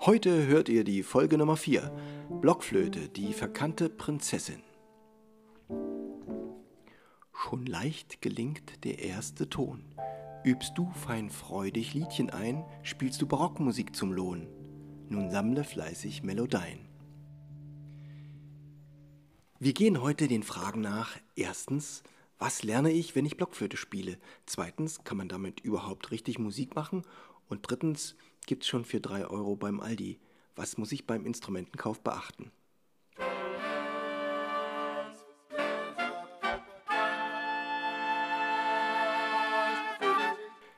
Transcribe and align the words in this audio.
Heute 0.00 0.46
hört 0.46 0.68
ihr 0.68 0.82
die 0.82 1.02
Folge 1.02 1.38
Nummer 1.38 1.56
4. 1.56 1.92
Blockflöte, 2.40 3.08
die 3.08 3.32
verkannte 3.32 3.88
Prinzessin. 3.88 4.62
Schon 7.32 7.66
leicht 7.66 8.22
gelingt 8.22 8.84
der 8.84 9.00
erste 9.00 9.48
Ton. 9.48 9.84
Übst 10.42 10.72
du 10.76 10.90
fein 10.92 11.28
freudig 11.28 11.92
Liedchen 11.92 12.30
ein, 12.30 12.64
spielst 12.82 13.20
du 13.20 13.26
Barockmusik 13.26 13.94
zum 13.94 14.12
Lohn. 14.12 14.48
Nun 15.10 15.30
sammle 15.30 15.64
fleißig 15.64 16.22
Melodien. 16.22 16.88
Wir 19.58 19.74
gehen 19.74 20.00
heute 20.00 20.28
den 20.28 20.42
Fragen 20.42 20.80
nach. 20.80 21.18
Erstens, 21.36 22.02
was 22.38 22.62
lerne 22.62 22.90
ich, 22.90 23.14
wenn 23.14 23.26
ich 23.26 23.36
Blockflöte 23.36 23.76
spiele? 23.76 24.16
Zweitens, 24.46 25.04
kann 25.04 25.18
man 25.18 25.28
damit 25.28 25.60
überhaupt 25.60 26.10
richtig 26.10 26.38
Musik 26.38 26.74
machen? 26.74 27.02
Und 27.50 27.68
drittens, 27.68 28.14
gibt 28.46 28.62
es 28.62 28.68
schon 28.68 28.84
für 28.84 29.00
3 29.00 29.26
Euro 29.26 29.56
beim 29.56 29.80
Aldi. 29.80 30.20
Was 30.54 30.78
muss 30.78 30.92
ich 30.92 31.08
beim 31.08 31.26
Instrumentenkauf 31.26 32.00
beachten? 32.00 32.52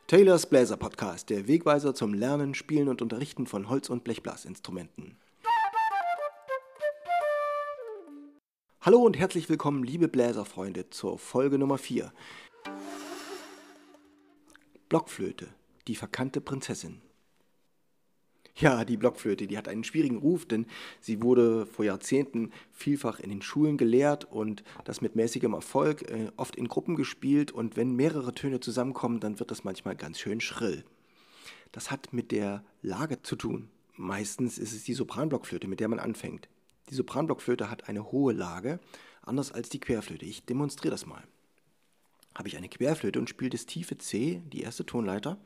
Taylors 0.07 0.49
Bläser 0.49 0.79
Podcast, 0.79 1.29
der 1.29 1.47
Wegweiser 1.47 1.95
zum 1.95 2.15
Lernen, 2.15 2.55
Spielen 2.55 2.89
und 2.89 3.03
Unterrichten 3.03 3.47
von 3.47 3.69
Holz- 3.69 3.91
und 3.91 4.03
Blechblasinstrumenten. 4.03 5.19
Hallo 8.81 9.03
und 9.03 9.19
herzlich 9.19 9.51
willkommen, 9.51 9.85
liebe 9.85 10.09
Bläserfreunde, 10.09 10.89
zur 10.89 11.19
Folge 11.19 11.59
Nummer 11.59 11.77
4. 11.77 12.13
Blockflöte, 14.89 15.49
die 15.89 15.97
verkannte 15.97 16.41
Prinzessin. 16.41 17.01
Ja, 18.55 18.85
die 18.85 18.99
Blockflöte, 18.99 19.47
die 19.47 19.57
hat 19.57 19.67
einen 19.67 19.83
schwierigen 19.83 20.19
Ruf, 20.19 20.45
denn 20.45 20.67
sie 21.01 21.23
wurde 21.23 21.65
vor 21.65 21.87
Jahrzehnten 21.87 22.53
vielfach 22.71 23.19
in 23.19 23.31
den 23.31 23.41
Schulen 23.41 23.79
gelehrt 23.79 24.27
und 24.31 24.63
das 24.85 25.01
mit 25.01 25.17
mäßigem 25.17 25.55
Erfolg, 25.55 26.03
äh, 26.11 26.31
oft 26.37 26.57
in 26.57 26.69
Gruppen 26.69 26.95
gespielt 26.95 27.51
und 27.51 27.77
wenn 27.77 27.97
mehrere 27.97 28.35
Töne 28.35 28.61
zusammenkommen, 28.61 29.21
dann 29.21 29.41
wird 29.41 29.51
das 29.51 29.65
manchmal 29.65 29.97
ganz 29.97 30.19
schön 30.19 30.41
schrill. 30.41 30.85
Das 31.73 31.91
hat 31.91 32.13
mit 32.13 32.31
der 32.31 32.63
Lage 32.83 33.23
zu 33.23 33.37
tun. 33.37 33.71
Meistens 33.97 34.59
ist 34.59 34.75
es 34.75 34.85
die 34.85 34.95
Sopranblockflöte, 34.95 35.67
mit 35.67 35.81
der 35.81 35.89
man 35.89 35.99
anfängt. 35.99 36.49
Die 36.91 36.95
Sopranblockflöte 36.95 37.71
hat 37.71 37.89
eine 37.89 38.13
hohe 38.13 38.35
Lage, 38.35 38.81
anders 39.23 39.51
als 39.51 39.71
die 39.71 39.81
Querflöte. 39.81 40.27
Ich 40.27 40.45
demonstriere 40.45 40.93
das 40.93 41.07
mal. 41.07 41.23
Habe 42.35 42.49
ich 42.49 42.57
eine 42.57 42.69
Querflöte 42.69 43.19
und 43.19 43.31
spiele 43.31 43.51
das 43.51 43.67
tiefe 43.67 43.97
C, 43.97 44.43
die 44.53 44.61
erste 44.61 44.85
Tonleiter. 44.85 45.39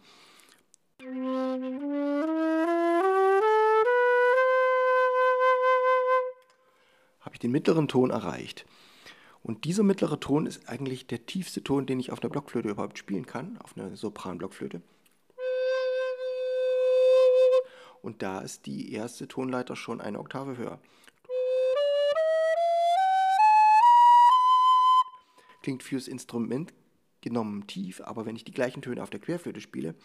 Habe 7.21 7.35
ich 7.35 7.39
den 7.39 7.53
mittleren 7.53 7.89
Ton 7.89 8.11
erreicht. 8.11 8.67
Und 9.43 9.65
dieser 9.65 9.83
mittlere 9.83 10.19
Ton 10.19 10.47
ist 10.47 10.69
eigentlich 10.69 11.07
der 11.07 11.27
tiefste 11.27 11.63
Ton, 11.63 11.87
den 11.87 12.01
ich 12.01 12.11
auf 12.11 12.23
einer 12.23 12.31
Blockflöte 12.31 12.69
überhaupt 12.69 12.99
spielen 12.99 13.27
kann, 13.27 13.57
auf 13.59 13.77
einer 13.77 13.97
Sopranblockflöte. 13.97 14.83
Und 18.03 18.23
da 18.23 18.41
ist 18.41 18.67
die 18.67 18.93
erste 18.93 19.29
Tonleiter 19.29 19.77
schon 19.77 20.01
eine 20.01 20.19
Oktave 20.19 20.57
höher. 20.57 20.81
klingt 25.67 25.83
fürs 25.83 26.07
Instrument 26.07 26.73
genommen 27.23 27.67
tief, 27.67 28.01
aber 28.01 28.25
wenn 28.25 28.37
ich 28.37 28.45
die 28.45 28.53
gleichen 28.53 28.83
Töne 28.83 29.03
auf 29.03 29.11
der 29.11 29.19
Querflöte 29.19 29.61
spiele, 29.61 29.97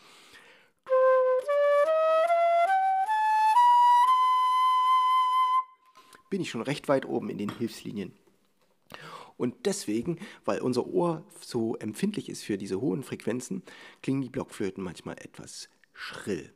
bin 6.31 6.41
ich 6.41 6.49
schon 6.49 6.63
recht 6.63 6.87
weit 6.87 7.05
oben 7.05 7.29
in 7.29 7.37
den 7.37 7.55
Hilfslinien. 7.55 8.13
Und 9.37 9.65
deswegen, 9.65 10.17
weil 10.45 10.61
unser 10.61 10.87
Ohr 10.87 11.23
so 11.39 11.75
empfindlich 11.75 12.29
ist 12.29 12.43
für 12.43 12.57
diese 12.57 12.81
hohen 12.81 13.03
Frequenzen, 13.03 13.61
klingen 14.01 14.21
die 14.21 14.29
Blockflöten 14.29 14.83
manchmal 14.83 15.17
etwas 15.19 15.69
schrill. 15.93 16.51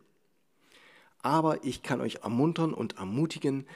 Aber 1.20 1.64
ich 1.64 1.84
kann 1.84 2.02
euch 2.02 2.16
ermuntern 2.24 2.74
und 2.74 2.98
ermutigen, 2.98 3.68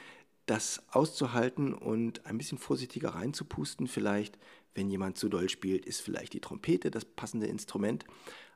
das 0.46 0.82
auszuhalten 0.90 1.74
und 1.74 2.26
ein 2.26 2.38
bisschen 2.38 2.58
vorsichtiger 2.58 3.10
reinzupusten 3.10 3.86
vielleicht. 3.86 4.38
Wenn 4.74 4.90
jemand 4.90 5.18
zu 5.18 5.28
doll 5.28 5.48
spielt, 5.48 5.84
ist 5.86 6.00
vielleicht 6.00 6.32
die 6.32 6.40
Trompete 6.40 6.90
das 6.90 7.04
passende 7.04 7.46
Instrument. 7.46 8.04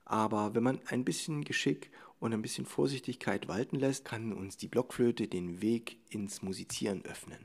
Aber 0.04 0.54
wenn 0.54 0.62
man 0.62 0.80
ein 0.86 1.04
bisschen 1.04 1.44
Geschick 1.44 1.90
und 2.20 2.32
ein 2.32 2.42
bisschen 2.42 2.66
Vorsichtigkeit 2.66 3.48
walten 3.48 3.76
lässt, 3.76 4.04
kann 4.04 4.32
uns 4.32 4.56
die 4.56 4.68
Blockflöte 4.68 5.28
den 5.28 5.62
Weg 5.62 5.98
ins 6.10 6.42
Musizieren 6.42 7.04
öffnen. 7.04 7.40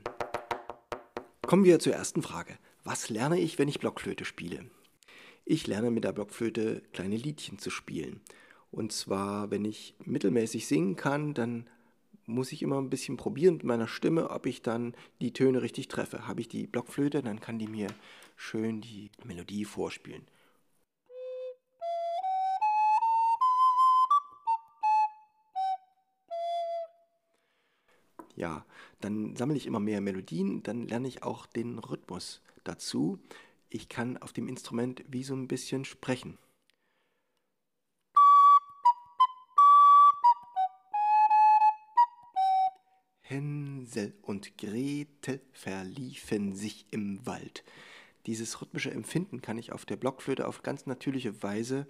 Kommen 1.42 1.64
wir 1.64 1.80
zur 1.80 1.94
ersten 1.94 2.22
Frage. 2.22 2.58
Was 2.84 3.10
lerne 3.10 3.40
ich, 3.40 3.58
wenn 3.58 3.68
ich 3.68 3.80
Blockflöte 3.80 4.24
spiele? 4.24 4.70
Ich 5.44 5.66
lerne 5.66 5.90
mit 5.90 6.04
der 6.04 6.12
Blockflöte 6.12 6.82
kleine 6.92 7.16
Liedchen 7.16 7.58
zu 7.58 7.70
spielen. 7.70 8.20
Und 8.70 8.92
zwar, 8.92 9.50
wenn 9.50 9.64
ich 9.64 9.94
mittelmäßig 10.04 10.66
singen 10.66 10.94
kann, 10.96 11.34
dann 11.34 11.68
muss 12.30 12.52
ich 12.52 12.62
immer 12.62 12.80
ein 12.80 12.90
bisschen 12.90 13.16
probieren 13.16 13.54
mit 13.54 13.64
meiner 13.64 13.88
Stimme, 13.88 14.30
ob 14.30 14.46
ich 14.46 14.62
dann 14.62 14.94
die 15.20 15.32
Töne 15.32 15.62
richtig 15.62 15.88
treffe. 15.88 16.26
Habe 16.26 16.40
ich 16.40 16.48
die 16.48 16.66
Blockflöte, 16.66 17.22
dann 17.22 17.40
kann 17.40 17.58
die 17.58 17.68
mir 17.68 17.88
schön 18.36 18.80
die 18.80 19.10
Melodie 19.24 19.64
vorspielen. 19.64 20.22
Ja, 28.36 28.64
dann 29.00 29.36
sammle 29.36 29.56
ich 29.56 29.66
immer 29.66 29.80
mehr 29.80 30.00
Melodien, 30.00 30.62
dann 30.62 30.88
lerne 30.88 31.08
ich 31.08 31.22
auch 31.22 31.44
den 31.44 31.78
Rhythmus 31.78 32.40
dazu. 32.64 33.18
Ich 33.68 33.88
kann 33.90 34.16
auf 34.16 34.32
dem 34.32 34.48
Instrument 34.48 35.04
wie 35.08 35.24
so 35.24 35.34
ein 35.34 35.46
bisschen 35.46 35.84
sprechen. 35.84 36.38
Hänsel 43.30 44.12
und 44.22 44.58
Gretel 44.58 45.40
verliefen 45.52 46.56
sich 46.56 46.84
im 46.90 47.24
Wald. 47.24 47.62
Dieses 48.26 48.60
rhythmische 48.60 48.90
Empfinden 48.90 49.40
kann 49.40 49.56
ich 49.56 49.70
auf 49.70 49.86
der 49.86 49.94
Blockflöte 49.94 50.48
auf 50.48 50.62
ganz 50.62 50.86
natürliche 50.86 51.40
Weise 51.42 51.86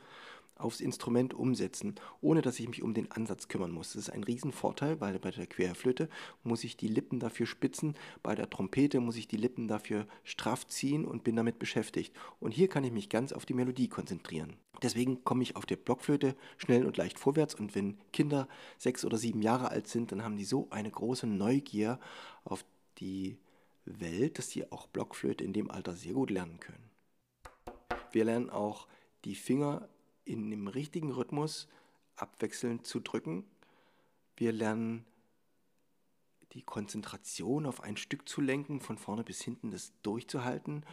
aufs 0.60 0.80
Instrument 0.80 1.34
umsetzen, 1.34 1.94
ohne 2.20 2.42
dass 2.42 2.60
ich 2.60 2.68
mich 2.68 2.82
um 2.82 2.94
den 2.94 3.10
Ansatz 3.10 3.48
kümmern 3.48 3.72
muss. 3.72 3.92
Das 3.92 4.02
ist 4.02 4.10
ein 4.10 4.24
Riesenvorteil, 4.24 5.00
weil 5.00 5.18
bei 5.18 5.30
der 5.30 5.46
Querflöte 5.46 6.08
muss 6.42 6.64
ich 6.64 6.76
die 6.76 6.88
Lippen 6.88 7.20
dafür 7.20 7.46
spitzen, 7.46 7.94
bei 8.22 8.34
der 8.34 8.50
Trompete 8.50 9.00
muss 9.00 9.16
ich 9.16 9.28
die 9.28 9.36
Lippen 9.36 9.68
dafür 9.68 10.06
straff 10.24 10.66
ziehen 10.66 11.04
und 11.04 11.24
bin 11.24 11.36
damit 11.36 11.58
beschäftigt. 11.58 12.14
Und 12.38 12.52
hier 12.52 12.68
kann 12.68 12.84
ich 12.84 12.92
mich 12.92 13.08
ganz 13.08 13.32
auf 13.32 13.46
die 13.46 13.54
Melodie 13.54 13.88
konzentrieren. 13.88 14.56
Deswegen 14.82 15.24
komme 15.24 15.42
ich 15.42 15.56
auf 15.56 15.66
der 15.66 15.76
Blockflöte 15.76 16.34
schnell 16.56 16.86
und 16.86 16.96
leicht 16.96 17.18
vorwärts 17.18 17.54
und 17.54 17.74
wenn 17.74 17.98
Kinder 18.12 18.48
sechs 18.78 19.04
oder 19.04 19.18
sieben 19.18 19.42
Jahre 19.42 19.70
alt 19.70 19.88
sind, 19.88 20.12
dann 20.12 20.24
haben 20.24 20.36
die 20.36 20.44
so 20.44 20.68
eine 20.70 20.90
große 20.90 21.26
Neugier 21.26 21.98
auf 22.44 22.64
die 22.98 23.36
Welt, 23.84 24.38
dass 24.38 24.50
sie 24.50 24.70
auch 24.70 24.86
Blockflöte 24.86 25.44
in 25.44 25.52
dem 25.52 25.70
Alter 25.70 25.94
sehr 25.94 26.14
gut 26.14 26.30
lernen 26.30 26.60
können. 26.60 26.90
Wir 28.12 28.24
lernen 28.24 28.50
auch 28.50 28.86
die 29.24 29.34
Finger 29.34 29.88
in 30.30 30.50
dem 30.50 30.68
richtigen 30.68 31.10
Rhythmus 31.10 31.68
abwechselnd 32.16 32.86
zu 32.86 33.00
drücken. 33.00 33.44
Wir 34.36 34.52
lernen 34.52 35.04
die 36.52 36.62
Konzentration 36.62 37.66
auf 37.66 37.82
ein 37.82 37.96
Stück 37.96 38.28
zu 38.28 38.40
lenken, 38.40 38.80
von 38.80 38.98
vorne 38.98 39.24
bis 39.24 39.40
hinten 39.40 39.70
das 39.70 39.92
durchzuhalten. 40.02 40.84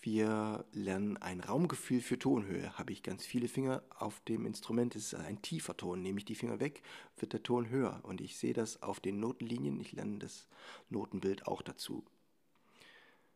Wir 0.00 0.66
lernen 0.72 1.16
ein 1.16 1.40
Raumgefühl 1.40 2.02
für 2.02 2.18
Tonhöhe. 2.18 2.76
Habe 2.76 2.92
ich 2.92 3.02
ganz 3.02 3.24
viele 3.24 3.48
Finger 3.48 3.82
auf 3.98 4.20
dem 4.20 4.44
Instrument, 4.44 4.94
ist 4.94 5.14
ein 5.14 5.40
tiefer 5.40 5.76
Ton. 5.76 6.02
Nehme 6.02 6.18
ich 6.18 6.24
die 6.24 6.34
Finger 6.34 6.60
weg, 6.60 6.82
wird 7.16 7.32
der 7.32 7.42
Ton 7.42 7.70
höher. 7.70 8.00
Und 8.02 8.20
ich 8.20 8.36
sehe 8.36 8.52
das 8.52 8.82
auf 8.82 9.00
den 9.00 9.18
Notenlinien. 9.18 9.80
Ich 9.80 9.92
lerne 9.92 10.18
das 10.18 10.48
Notenbild 10.90 11.46
auch 11.46 11.62
dazu. 11.62 12.04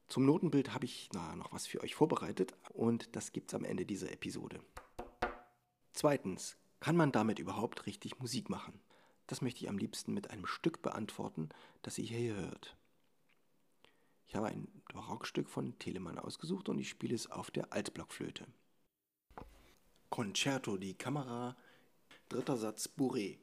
Zum 0.08 0.24
Notenbild 0.24 0.72
habe 0.72 0.86
ich 0.86 1.10
na, 1.12 1.36
noch 1.36 1.52
was 1.52 1.66
für 1.66 1.82
euch 1.82 1.94
vorbereitet 1.94 2.54
und 2.72 3.14
das 3.14 3.32
gibt 3.32 3.50
es 3.50 3.54
am 3.54 3.64
Ende 3.64 3.84
dieser 3.84 4.10
Episode. 4.10 4.60
Zweitens, 5.98 6.56
kann 6.78 6.94
man 6.94 7.10
damit 7.10 7.40
überhaupt 7.40 7.86
richtig 7.86 8.20
Musik 8.20 8.50
machen? 8.50 8.80
Das 9.26 9.42
möchte 9.42 9.64
ich 9.64 9.68
am 9.68 9.78
liebsten 9.78 10.14
mit 10.14 10.30
einem 10.30 10.46
Stück 10.46 10.80
beantworten, 10.80 11.48
das 11.82 11.98
ihr 11.98 12.04
hier 12.04 12.36
hört. 12.36 12.76
Ich 14.28 14.36
habe 14.36 14.46
ein 14.46 14.68
Barockstück 14.92 15.50
von 15.50 15.76
Telemann 15.80 16.20
ausgesucht 16.20 16.68
und 16.68 16.78
ich 16.78 16.88
spiele 16.88 17.16
es 17.16 17.28
auf 17.28 17.50
der 17.50 17.72
Altblockflöte. 17.72 18.46
Concerto 20.08 20.76
di 20.76 20.94
Camera, 20.94 21.56
dritter 22.28 22.56
Satz 22.56 22.88
Bourrée. 22.88 23.40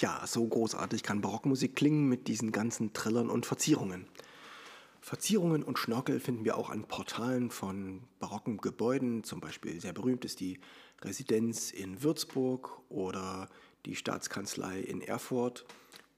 Ja, 0.00 0.26
so 0.26 0.46
großartig 0.46 1.02
kann 1.02 1.20
Barockmusik 1.20 1.76
klingen 1.76 2.08
mit 2.08 2.28
diesen 2.28 2.52
ganzen 2.52 2.92
Trillern 2.92 3.30
und 3.30 3.46
Verzierungen. 3.46 4.06
Verzierungen 5.00 5.62
und 5.62 5.78
Schnörkel 5.78 6.18
finden 6.18 6.44
wir 6.44 6.56
auch 6.56 6.68
an 6.68 6.84
Portalen 6.84 7.50
von 7.50 8.02
barocken 8.18 8.56
Gebäuden. 8.56 9.22
Zum 9.22 9.40
Beispiel 9.40 9.80
sehr 9.80 9.92
berühmt 9.92 10.24
ist 10.24 10.40
die 10.40 10.58
Residenz 11.00 11.70
in 11.70 12.02
Würzburg 12.02 12.80
oder 12.88 13.48
die 13.84 13.94
Staatskanzlei 13.94 14.80
in 14.80 15.00
Erfurt 15.00 15.64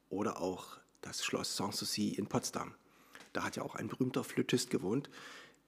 oder 0.08 0.40
auch 0.40 0.78
das 1.02 1.24
Schloss 1.24 1.56
Sanssouci 1.56 2.14
in 2.14 2.28
Potsdam. 2.28 2.74
Da 3.34 3.44
hat 3.44 3.56
ja 3.56 3.62
auch 3.62 3.74
ein 3.74 3.88
berühmter 3.88 4.24
Flötist 4.24 4.70
gewohnt, 4.70 5.10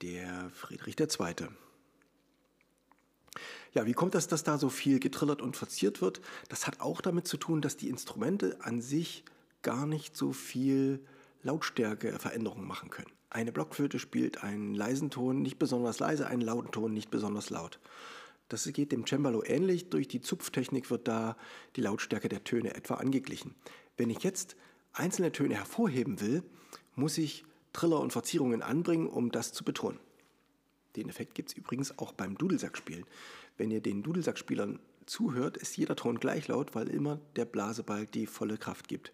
der 0.01 0.51
Friedrich 0.51 0.99
II. 0.99 1.49
Ja, 3.73 3.87
wie 3.87 3.93
kommt 3.93 4.15
das, 4.15 4.27
dass 4.27 4.43
da 4.43 4.59
so 4.59 4.69
viel 4.69 4.99
getrillert 4.99 5.43
und 5.43 5.57
verziert 5.57 6.01
wird? 6.01 6.21
Das 6.49 6.67
hat 6.67 6.81
auch 6.81 7.01
damit 7.01 7.29
zu 7.29 7.37
tun, 7.37 7.63
dass 7.63 7.77
die 7.77 7.89
Instrumente 7.89 8.59
an 8.61 8.81
sich 8.81 9.25
gar 9.63 9.87
nicht 9.87 10.17
so 10.17 10.33
viel 10.33 11.05
Lautstärkeveränderungen 11.43 12.67
machen 12.67 12.91
können. 12.91 13.11
Eine 13.31 13.53
Blockflöte 13.53 14.01
spielt 14.01 14.43
einen 14.43 14.75
leisen 14.75 15.11
Ton 15.11 15.41
nicht 15.41 15.59
besonders 15.59 16.01
leise, 16.01 16.27
einen 16.27 16.43
lauten 16.43 16.73
Ton 16.73 16.93
nicht 16.93 17.11
besonders 17.11 17.51
laut. 17.51 17.79
Das 18.49 18.65
geht 18.73 18.91
dem 18.91 19.07
Cembalo 19.07 19.45
ähnlich. 19.45 19.91
Durch 19.91 20.09
die 20.09 20.21
Zupftechnik 20.21 20.91
wird 20.91 21.07
da 21.07 21.37
die 21.77 21.81
Lautstärke 21.81 22.29
der 22.29 22.43
Töne 22.43 22.75
etwa 22.75 22.95
angeglichen. 22.95 23.55
Wenn 23.97 24.11
ich 24.11 24.25
jetzt 24.25 24.57
einzelne 24.93 25.31
Töne 25.31 25.55
hervorheben 25.55 26.21
will, 26.21 26.43
muss 26.97 27.17
ich 27.19 27.45
Triller 27.73 28.01
und 28.01 28.13
Verzierungen 28.13 28.63
anbringen, 28.63 29.07
um 29.07 29.31
das 29.31 29.53
zu 29.53 29.63
betonen. 29.63 30.01
Den 30.97 31.09
Effekt 31.09 31.35
gibt 31.35 31.51
es 31.51 31.57
übrigens 31.57 31.99
auch 31.99 32.13
beim 32.13 32.37
Dudelsackspielen. 32.37 33.05
Wenn 33.57 33.71
ihr 33.71 33.81
den 33.81 34.03
Dudelsackspielern 34.03 34.81
zuhört, 35.07 35.57
ist 35.57 35.77
jeder 35.77 35.97
Ton 35.97 36.19
gleich 36.19 36.49
laut, 36.49 36.75
weil 36.75 36.89
immer 36.89 37.21
der 37.37 37.45
Blasebalg 37.45 38.13
die 38.13 38.27
volle 38.27 38.59
Kraft 38.59 38.89
gibt. 38.89 39.13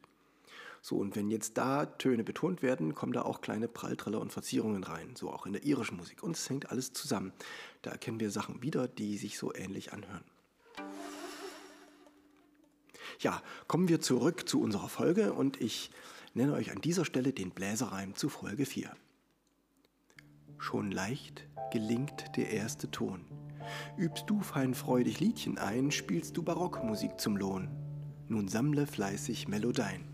So, 0.82 0.98
und 0.98 1.16
wenn 1.16 1.30
jetzt 1.30 1.58
da 1.58 1.86
Töne 1.86 2.22
betont 2.22 2.62
werden, 2.62 2.94
kommen 2.94 3.12
da 3.12 3.22
auch 3.22 3.40
kleine 3.40 3.66
Pralltriller 3.66 4.20
und 4.20 4.32
Verzierungen 4.32 4.84
rein, 4.84 5.16
so 5.16 5.30
auch 5.30 5.44
in 5.46 5.52
der 5.52 5.64
irischen 5.64 5.96
Musik. 5.96 6.22
Und 6.22 6.36
es 6.36 6.48
hängt 6.48 6.70
alles 6.70 6.92
zusammen. 6.92 7.32
Da 7.82 7.90
erkennen 7.90 8.20
wir 8.20 8.30
Sachen 8.30 8.62
wieder, 8.62 8.86
die 8.86 9.16
sich 9.16 9.36
so 9.36 9.52
ähnlich 9.52 9.92
anhören. 9.92 10.22
Ja, 13.18 13.42
kommen 13.66 13.88
wir 13.88 14.00
zurück 14.00 14.48
zu 14.48 14.60
unserer 14.60 14.88
Folge 14.88 15.32
und 15.32 15.60
ich 15.60 15.90
nenne 16.34 16.52
euch 16.52 16.70
an 16.70 16.80
dieser 16.80 17.04
Stelle 17.04 17.32
den 17.32 17.50
Bläserreim 17.50 18.14
zu 18.14 18.28
Folge 18.28 18.66
4. 18.66 18.94
Schon 20.58 20.90
leicht 20.90 21.46
gelingt 21.70 22.36
der 22.36 22.50
erste 22.50 22.90
Ton. 22.90 23.24
Übst 23.96 24.24
du 24.28 24.40
feinfreudig 24.40 25.20
Liedchen 25.20 25.58
ein, 25.58 25.90
spielst 25.90 26.36
du 26.36 26.42
Barockmusik 26.42 27.20
zum 27.20 27.36
Lohn. 27.36 27.68
Nun 28.28 28.48
sammle 28.48 28.86
fleißig 28.86 29.48
Melodien. 29.48 30.04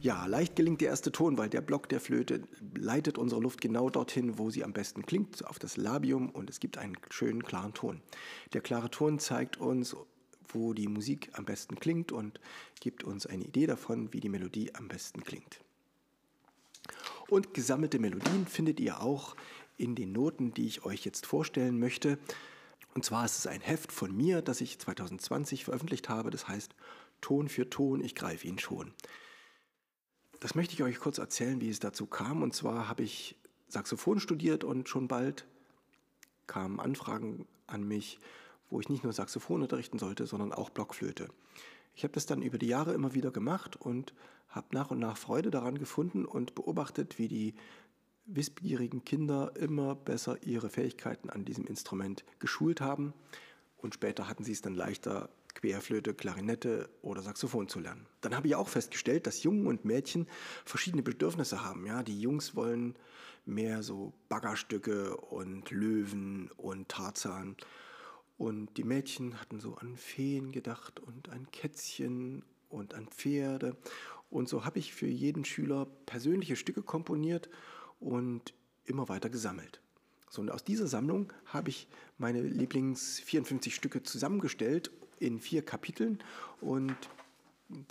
Ja, 0.00 0.26
leicht 0.26 0.56
gelingt 0.56 0.82
der 0.82 0.90
erste 0.90 1.10
Ton, 1.10 1.38
weil 1.38 1.48
der 1.48 1.62
Block 1.62 1.88
der 1.88 2.00
Flöte 2.00 2.42
leitet 2.74 3.18
unsere 3.18 3.40
Luft 3.40 3.60
genau 3.60 3.90
dorthin, 3.90 4.38
wo 4.38 4.50
sie 4.50 4.62
am 4.62 4.72
besten 4.72 5.04
klingt, 5.04 5.44
auf 5.46 5.58
das 5.58 5.76
Labium 5.76 6.30
und 6.30 6.50
es 6.50 6.60
gibt 6.60 6.78
einen 6.78 6.96
schönen 7.10 7.42
klaren 7.42 7.74
Ton. 7.74 8.02
Der 8.52 8.60
klare 8.60 8.90
Ton 8.90 9.18
zeigt 9.18 9.56
uns, 9.56 9.96
wo 10.48 10.74
die 10.74 10.88
Musik 10.88 11.30
am 11.32 11.44
besten 11.44 11.76
klingt 11.76 12.12
und 12.12 12.40
gibt 12.80 13.04
uns 13.04 13.26
eine 13.26 13.44
Idee 13.44 13.66
davon, 13.66 14.12
wie 14.12 14.20
die 14.20 14.28
Melodie 14.28 14.74
am 14.74 14.86
besten 14.88 15.24
klingt. 15.24 15.60
Und 17.28 17.54
gesammelte 17.54 17.98
Melodien 17.98 18.46
findet 18.46 18.80
ihr 18.80 19.00
auch 19.00 19.36
in 19.76 19.94
den 19.94 20.12
Noten, 20.12 20.54
die 20.54 20.66
ich 20.66 20.84
euch 20.84 21.04
jetzt 21.04 21.26
vorstellen 21.26 21.78
möchte. 21.78 22.18
Und 22.94 23.04
zwar 23.04 23.24
ist 23.24 23.38
es 23.38 23.46
ein 23.46 23.60
Heft 23.60 23.92
von 23.92 24.16
mir, 24.16 24.42
das 24.42 24.60
ich 24.60 24.78
2020 24.78 25.64
veröffentlicht 25.64 26.08
habe. 26.08 26.30
Das 26.30 26.48
heißt 26.48 26.74
Ton 27.20 27.48
für 27.48 27.68
Ton, 27.68 28.02
ich 28.02 28.14
greife 28.14 28.46
ihn 28.46 28.58
schon. 28.58 28.94
Das 30.40 30.54
möchte 30.54 30.74
ich 30.74 30.82
euch 30.82 30.98
kurz 30.98 31.18
erzählen, 31.18 31.60
wie 31.60 31.68
es 31.68 31.80
dazu 31.80 32.06
kam. 32.06 32.42
Und 32.42 32.54
zwar 32.54 32.88
habe 32.88 33.02
ich 33.02 33.36
Saxophon 33.68 34.20
studiert 34.20 34.64
und 34.64 34.88
schon 34.88 35.08
bald 35.08 35.46
kamen 36.46 36.78
Anfragen 36.78 37.46
an 37.66 37.86
mich, 37.86 38.20
wo 38.70 38.80
ich 38.80 38.88
nicht 38.88 39.02
nur 39.02 39.12
Saxophon 39.12 39.62
unterrichten 39.62 39.98
sollte, 39.98 40.26
sondern 40.26 40.52
auch 40.52 40.70
Blockflöte. 40.70 41.28
Ich 41.96 42.04
habe 42.04 42.12
das 42.12 42.26
dann 42.26 42.42
über 42.42 42.58
die 42.58 42.68
Jahre 42.68 42.92
immer 42.92 43.14
wieder 43.14 43.30
gemacht 43.30 43.74
und 43.74 44.14
habe 44.48 44.68
nach 44.72 44.90
und 44.90 45.00
nach 45.00 45.16
Freude 45.16 45.50
daran 45.50 45.78
gefunden 45.78 46.24
und 46.24 46.54
beobachtet, 46.54 47.18
wie 47.18 47.26
die 47.26 47.54
wissbegierigen 48.26 49.04
Kinder 49.04 49.52
immer 49.56 49.94
besser 49.94 50.42
ihre 50.42 50.68
Fähigkeiten 50.68 51.30
an 51.30 51.44
diesem 51.44 51.66
Instrument 51.66 52.24
geschult 52.38 52.80
haben 52.80 53.14
und 53.78 53.94
später 53.94 54.28
hatten 54.28 54.44
sie 54.44 54.52
es 54.52 54.62
dann 54.62 54.74
leichter 54.74 55.30
Querflöte, 55.54 56.12
Klarinette 56.12 56.90
oder 57.00 57.22
Saxophon 57.22 57.68
zu 57.68 57.80
lernen. 57.80 58.06
Dann 58.20 58.36
habe 58.36 58.48
ich 58.48 58.54
auch 58.56 58.68
festgestellt, 58.68 59.26
dass 59.26 59.42
Jungen 59.42 59.66
und 59.66 59.84
Mädchen 59.84 60.26
verschiedene 60.64 61.02
Bedürfnisse 61.02 61.64
haben. 61.64 61.86
Ja, 61.86 62.02
die 62.02 62.20
Jungs 62.20 62.54
wollen 62.54 62.94
mehr 63.46 63.82
so 63.82 64.12
Baggerstücke 64.28 65.16
und 65.16 65.70
Löwen 65.70 66.50
und 66.56 66.88
Tarzan. 66.88 67.56
Und 68.38 68.76
die 68.76 68.84
Mädchen 68.84 69.40
hatten 69.40 69.60
so 69.60 69.76
an 69.76 69.96
Feen 69.96 70.52
gedacht 70.52 71.00
und 71.00 71.30
an 71.30 71.50
Kätzchen 71.52 72.42
und 72.68 72.94
an 72.94 73.08
Pferde. 73.08 73.76
Und 74.30 74.48
so 74.48 74.64
habe 74.64 74.78
ich 74.78 74.92
für 74.92 75.06
jeden 75.06 75.44
Schüler 75.44 75.86
persönliche 76.04 76.56
Stücke 76.56 76.82
komponiert 76.82 77.48
und 78.00 78.52
immer 78.84 79.08
weiter 79.08 79.30
gesammelt. 79.30 79.80
So, 80.28 80.42
und 80.42 80.50
aus 80.50 80.64
dieser 80.64 80.86
Sammlung 80.86 81.32
habe 81.46 81.70
ich 81.70 81.88
meine 82.18 82.42
Lieblings 82.42 83.20
54 83.20 83.74
Stücke 83.74 84.02
zusammengestellt 84.02 84.90
in 85.18 85.40
vier 85.40 85.62
Kapiteln 85.62 86.18
und 86.60 86.96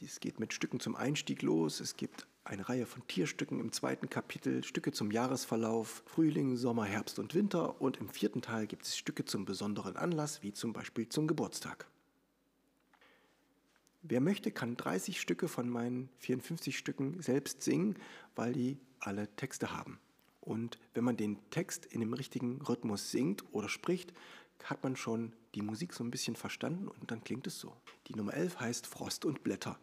es 0.03 0.19
geht 0.19 0.39
mit 0.39 0.53
Stücken 0.53 0.79
zum 0.79 0.95
Einstieg 0.95 1.41
los. 1.41 1.79
Es 1.79 1.97
gibt 1.97 2.27
eine 2.45 2.69
Reihe 2.69 2.85
von 2.85 3.05
Tierstücken 3.07 3.59
im 3.59 3.71
zweiten 3.71 4.09
Kapitel, 4.09 4.63
Stücke 4.63 4.91
zum 4.91 5.11
Jahresverlauf, 5.11 6.03
Frühling, 6.05 6.55
Sommer, 6.57 6.85
Herbst 6.85 7.17
und 7.17 7.33
Winter 7.33 7.81
und 7.81 7.97
im 7.97 8.07
vierten 8.07 8.41
Teil 8.41 8.67
gibt 8.67 8.85
es 8.85 8.95
Stücke 8.95 9.25
zum 9.25 9.45
besonderen 9.45 9.97
Anlass, 9.97 10.43
wie 10.43 10.53
zum 10.53 10.71
Beispiel 10.71 11.09
zum 11.09 11.27
Geburtstag. 11.27 11.87
Wer 14.03 14.21
möchte, 14.21 14.51
kann 14.51 14.77
30 14.77 15.19
Stücke 15.19 15.47
von 15.47 15.67
meinen 15.67 16.09
54 16.19 16.77
Stücken 16.77 17.19
selbst 17.23 17.63
singen, 17.63 17.95
weil 18.35 18.53
die 18.53 18.77
alle 18.99 19.27
Texte 19.35 19.75
haben. 19.75 19.99
Und 20.39 20.77
wenn 20.93 21.03
man 21.03 21.17
den 21.17 21.39
Text 21.49 21.87
in 21.87 22.01
dem 22.01 22.13
richtigen 22.13 22.61
Rhythmus 22.61 23.09
singt 23.09 23.43
oder 23.51 23.67
spricht, 23.67 24.13
hat 24.63 24.83
man 24.83 24.95
schon 24.95 25.33
die 25.55 25.63
Musik 25.63 25.93
so 25.93 26.03
ein 26.03 26.11
bisschen 26.11 26.35
verstanden 26.35 26.87
und 26.87 27.09
dann 27.09 27.23
klingt 27.23 27.47
es 27.47 27.59
so. 27.59 27.75
Die 28.07 28.13
Nummer 28.13 28.35
11 28.35 28.59
heißt 28.59 28.85
Frost 28.85 29.25
und 29.25 29.43
Blätter. 29.43 29.79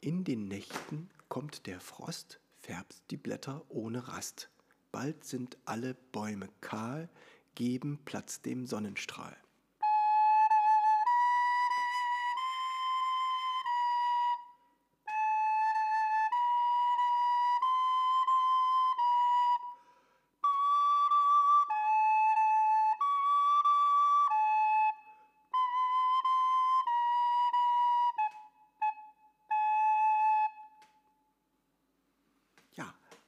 In 0.00 0.22
den 0.22 0.46
Nächten 0.46 1.10
kommt 1.34 1.66
der 1.66 1.80
Frost, 1.80 2.38
färbt 2.60 3.10
die 3.10 3.16
Blätter 3.16 3.64
ohne 3.68 4.06
Rast. 4.06 4.50
Bald 4.92 5.24
sind 5.24 5.58
alle 5.64 5.94
Bäume 6.12 6.48
kahl, 6.60 7.08
geben 7.56 7.98
Platz 8.04 8.40
dem 8.40 8.68
Sonnenstrahl. 8.68 9.36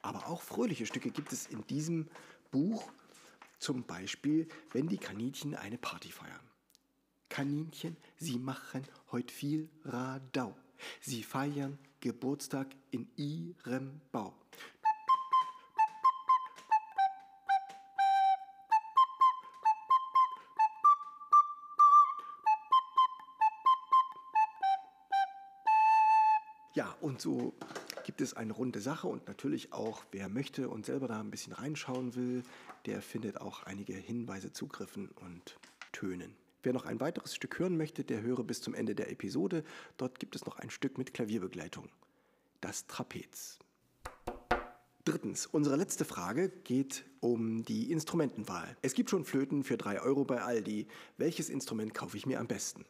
Aber 0.06 0.28
auch 0.28 0.40
fröhliche 0.40 0.86
Stücke 0.86 1.10
gibt 1.10 1.32
es 1.32 1.48
in 1.48 1.66
diesem 1.66 2.06
Buch. 2.52 2.92
Zum 3.58 3.82
Beispiel, 3.82 4.46
wenn 4.70 4.86
die 4.86 4.98
Kaninchen 4.98 5.56
eine 5.56 5.78
Party 5.78 6.12
feiern. 6.12 6.38
Kaninchen, 7.28 7.96
sie 8.16 8.38
machen 8.38 8.84
heute 9.10 9.34
viel 9.34 9.68
Radau. 9.84 10.56
Sie 11.00 11.24
feiern 11.24 11.76
Geburtstag 11.98 12.68
in 12.92 13.08
ihrem 13.16 14.00
Bau. 14.12 14.32
Ja, 26.74 26.94
und 27.00 27.20
so 27.20 27.54
gibt 28.06 28.20
es 28.20 28.34
eine 28.34 28.52
runde 28.52 28.80
Sache 28.80 29.08
und 29.08 29.26
natürlich 29.26 29.72
auch, 29.72 30.04
wer 30.12 30.28
möchte 30.28 30.68
und 30.68 30.86
selber 30.86 31.08
da 31.08 31.18
ein 31.18 31.32
bisschen 31.32 31.52
reinschauen 31.52 32.14
will, 32.14 32.44
der 32.86 33.02
findet 33.02 33.40
auch 33.40 33.64
einige 33.64 33.94
Hinweise, 33.94 34.52
Zugriffen 34.52 35.08
und 35.16 35.58
Tönen. 35.90 36.36
Wer 36.62 36.72
noch 36.72 36.86
ein 36.86 37.00
weiteres 37.00 37.34
Stück 37.34 37.58
hören 37.58 37.76
möchte, 37.76 38.04
der 38.04 38.22
höre 38.22 38.44
bis 38.44 38.62
zum 38.62 38.74
Ende 38.74 38.94
der 38.94 39.10
Episode. 39.10 39.64
Dort 39.96 40.20
gibt 40.20 40.36
es 40.36 40.46
noch 40.46 40.60
ein 40.60 40.70
Stück 40.70 40.98
mit 40.98 41.14
Klavierbegleitung. 41.14 41.88
Das 42.60 42.86
Trapez. 42.86 43.58
Drittens, 45.04 45.46
unsere 45.46 45.74
letzte 45.74 46.04
Frage 46.04 46.48
geht 46.48 47.04
um 47.18 47.64
die 47.64 47.90
Instrumentenwahl. 47.90 48.76
Es 48.82 48.94
gibt 48.94 49.10
schon 49.10 49.24
Flöten 49.24 49.64
für 49.64 49.76
3 49.76 50.00
Euro 50.02 50.24
bei 50.24 50.42
Aldi. 50.42 50.86
Welches 51.16 51.48
Instrument 51.48 51.92
kaufe 51.92 52.16
ich 52.16 52.24
mir 52.24 52.38
am 52.38 52.46
besten? 52.46 52.84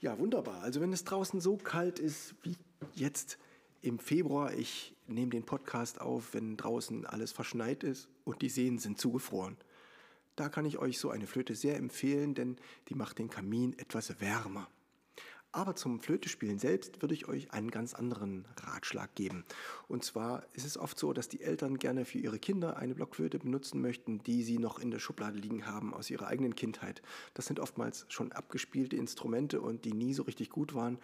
Ja, 0.00 0.18
wunderbar. 0.18 0.60
Also 0.62 0.80
wenn 0.80 0.92
es 0.92 1.04
draußen 1.04 1.40
so 1.40 1.56
kalt 1.56 2.00
ist 2.00 2.34
wie 2.42 2.56
jetzt 2.94 3.38
im 3.82 3.98
Februar, 3.98 4.52
ich 4.52 4.94
nehme 5.06 5.30
den 5.30 5.44
Podcast 5.44 6.00
auf, 6.00 6.34
wenn 6.34 6.56
draußen 6.56 7.06
alles 7.06 7.32
verschneit 7.32 7.82
ist 7.82 8.08
und 8.24 8.42
die 8.42 8.48
Seen 8.48 8.78
sind 8.78 9.00
zugefroren. 9.00 9.56
Da 10.36 10.48
kann 10.48 10.64
ich 10.64 10.78
euch 10.78 10.98
so 10.98 11.10
eine 11.10 11.26
Flöte 11.26 11.54
sehr 11.54 11.76
empfehlen, 11.76 12.34
denn 12.34 12.56
die 12.88 12.94
macht 12.94 13.18
den 13.18 13.30
Kamin 13.30 13.78
etwas 13.78 14.20
wärmer. 14.20 14.68
Aber 15.52 15.74
zum 15.74 16.00
Flötespielen 16.00 16.60
selbst 16.60 17.02
würde 17.02 17.14
ich 17.14 17.26
euch 17.26 17.52
einen 17.52 17.72
ganz 17.72 17.94
anderen 17.94 18.46
Ratschlag 18.60 19.14
geben. 19.16 19.44
Und 19.88 20.04
zwar 20.04 20.44
ist 20.52 20.64
es 20.64 20.78
oft 20.78 20.96
so, 20.96 21.12
dass 21.12 21.28
die 21.28 21.40
Eltern 21.40 21.78
gerne 21.78 22.04
für 22.04 22.18
ihre 22.18 22.38
Kinder 22.38 22.76
eine 22.76 22.94
Blockflöte 22.94 23.40
benutzen 23.40 23.80
möchten, 23.80 24.22
die 24.22 24.44
sie 24.44 24.58
noch 24.58 24.78
in 24.78 24.92
der 24.92 25.00
Schublade 25.00 25.38
liegen 25.38 25.66
haben 25.66 25.92
aus 25.92 26.08
ihrer 26.08 26.28
eigenen 26.28 26.54
Kindheit. 26.54 27.02
Das 27.34 27.46
sind 27.46 27.58
oftmals 27.58 28.06
schon 28.10 28.30
abgespielte 28.30 28.94
Instrumente 28.94 29.60
und 29.60 29.84
die 29.84 29.92
nie 29.92 30.14
so 30.14 30.22
richtig 30.22 30.50
gut 30.50 30.74
waren. 30.74 30.98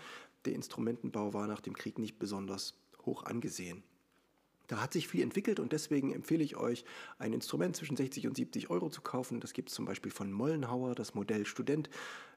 Der 0.44 0.54
Instrumentenbau 0.54 1.34
war 1.34 1.48
nach 1.48 1.60
dem 1.60 1.74
Krieg 1.74 1.98
nicht 1.98 2.20
besonders 2.20 2.74
hoch 3.04 3.24
angesehen. 3.24 3.82
Da 4.68 4.80
hat 4.80 4.92
sich 4.92 5.08
viel 5.08 5.22
entwickelt 5.22 5.60
und 5.60 5.72
deswegen 5.72 6.12
empfehle 6.12 6.42
ich 6.42 6.56
euch, 6.56 6.84
ein 7.18 7.32
Instrument 7.32 7.76
zwischen 7.76 7.96
60 7.96 8.26
und 8.26 8.36
70 8.36 8.70
Euro 8.70 8.90
zu 8.90 9.00
kaufen. 9.00 9.40
Das 9.40 9.52
gibt 9.52 9.68
es 9.68 9.74
zum 9.74 9.84
Beispiel 9.84 10.10
von 10.10 10.32
Mollenhauer, 10.32 10.94
das 10.94 11.14
Modell 11.14 11.46
Student. 11.46 11.88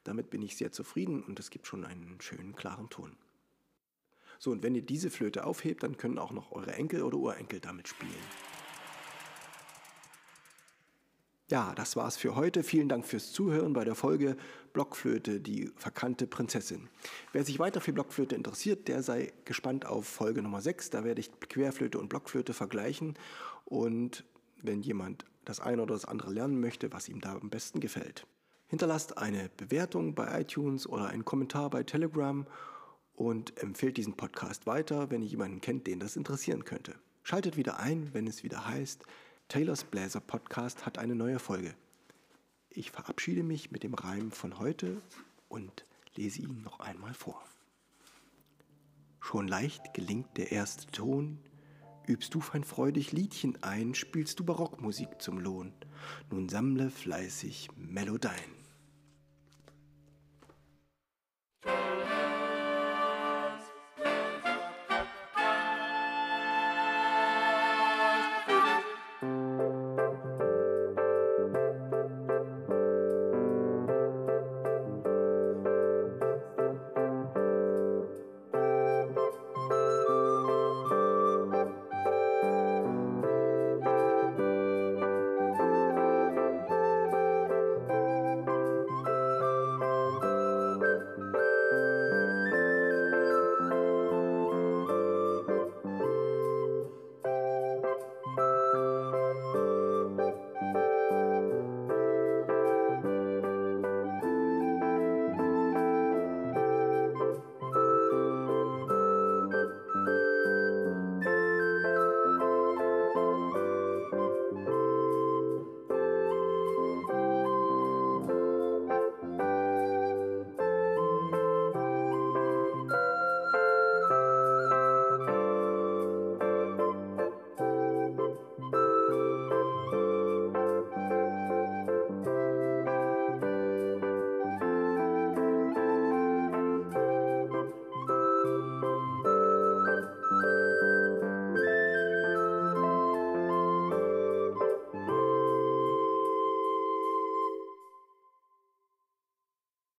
Damit 0.03 0.29
bin 0.29 0.41
ich 0.41 0.55
sehr 0.55 0.71
zufrieden 0.71 1.23
und 1.23 1.39
es 1.39 1.49
gibt 1.49 1.67
schon 1.67 1.85
einen 1.85 2.19
schönen, 2.21 2.55
klaren 2.55 2.89
Ton. 2.89 3.17
So, 4.39 4.51
und 4.51 4.63
wenn 4.63 4.73
ihr 4.75 4.81
diese 4.81 5.09
Flöte 5.09 5.45
aufhebt, 5.45 5.83
dann 5.83 5.97
können 5.97 6.17
auch 6.17 6.31
noch 6.31 6.51
eure 6.51 6.73
Enkel 6.73 7.03
oder 7.03 7.17
Urenkel 7.17 7.59
damit 7.59 7.89
spielen. 7.89 8.13
Ja, 11.49 11.73
das 11.73 11.95
war's 11.95 12.15
für 12.15 12.35
heute. 12.35 12.63
Vielen 12.63 12.89
Dank 12.89 13.05
fürs 13.05 13.31
Zuhören 13.33 13.73
bei 13.73 13.83
der 13.83 13.95
Folge 13.95 14.37
Blockflöte, 14.71 15.41
die 15.41 15.71
verkannte 15.75 16.27
Prinzessin. 16.27 16.89
Wer 17.33 17.43
sich 17.43 17.57
weiter 17.57 17.81
für 17.81 17.91
Blockflöte 17.91 18.35
interessiert, 18.35 18.87
der 18.87 19.01
sei 19.01 19.33
gespannt 19.45 19.87
auf 19.87 20.05
Folge 20.07 20.43
Nummer 20.43 20.61
6. 20.61 20.91
Da 20.91 21.03
werde 21.03 21.21
ich 21.21 21.31
Querflöte 21.39 21.97
und 21.97 22.07
Blockflöte 22.07 22.53
vergleichen. 22.53 23.15
Und 23.65 24.25
wenn 24.61 24.83
jemand 24.83 25.25
das 25.43 25.59
eine 25.59 25.81
oder 25.81 25.95
das 25.95 26.05
andere 26.05 26.31
lernen 26.31 26.59
möchte, 26.59 26.93
was 26.93 27.09
ihm 27.09 27.19
da 27.19 27.33
am 27.33 27.49
besten 27.49 27.79
gefällt. 27.79 28.27
Hinterlasst 28.69 29.17
eine 29.17 29.49
Bewertung 29.57 30.13
bei 30.13 30.41
iTunes 30.41 30.87
oder 30.87 31.07
einen 31.07 31.25
Kommentar 31.25 31.71
bei 31.71 31.81
Telegram 31.81 32.45
und 33.13 33.57
empfehlt 33.57 33.97
diesen 33.97 34.13
Podcast 34.13 34.67
weiter, 34.67 35.09
wenn 35.09 35.23
ihr 35.23 35.27
jemanden 35.27 35.59
kennt, 35.59 35.87
den 35.87 35.99
das 35.99 36.15
interessieren 36.15 36.65
könnte. 36.65 36.93
Schaltet 37.23 37.57
wieder 37.57 37.79
ein, 37.79 38.13
wenn 38.13 38.27
es 38.27 38.43
wieder 38.43 38.67
heißt, 38.67 39.03
Taylors 39.47 39.83
Bläser 39.83 40.19
Podcast 40.19 40.85
hat 40.85 40.99
eine 40.99 41.15
neue 41.15 41.39
Folge. 41.39 41.73
Ich 42.69 42.91
verabschiede 42.91 43.41
mich 43.41 43.71
mit 43.71 43.81
dem 43.81 43.95
Reim 43.95 44.31
von 44.31 44.59
heute 44.59 45.01
und 45.47 45.83
lese 46.15 46.43
ihn 46.43 46.61
noch 46.61 46.79
einmal 46.79 47.15
vor. 47.15 47.43
Schon 49.19 49.47
leicht 49.47 49.95
gelingt 49.95 50.37
der 50.37 50.51
erste 50.51 50.85
Ton, 50.91 51.39
übst 52.07 52.35
du 52.35 52.39
fein 52.39 52.63
freudig 52.63 53.13
Liedchen 53.13 53.63
ein, 53.63 53.95
spielst 53.95 54.39
du 54.39 54.43
Barockmusik 54.43 55.19
zum 55.19 55.39
Lohn. 55.39 55.73
Nun 56.29 56.49
sammle 56.49 56.91
fleißig 56.91 57.69
Melodien. 57.75 58.58